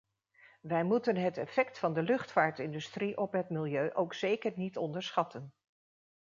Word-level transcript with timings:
Wij 0.61 0.83
moeten 0.83 1.15
het 1.15 1.37
effect 1.37 1.79
van 1.79 1.93
de 1.93 2.01
luchtvaartindustrie 2.03 3.17
op 3.17 3.31
het 3.31 3.49
milieu 3.49 3.93
ook 3.93 4.13
zeker 4.13 4.51
niet 4.55 4.77
onderschatten. 4.77 5.53